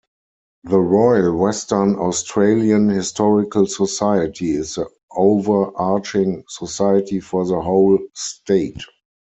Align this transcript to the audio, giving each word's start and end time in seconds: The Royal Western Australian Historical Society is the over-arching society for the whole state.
The 0.63 0.79
Royal 0.79 1.35
Western 1.35 1.93
Australian 1.99 2.89
Historical 2.89 3.67
Society 3.67 4.55
is 4.55 4.73
the 4.73 4.89
over-arching 5.15 6.43
society 6.47 7.19
for 7.19 7.45
the 7.45 7.61
whole 7.61 7.99
state. 8.15 8.81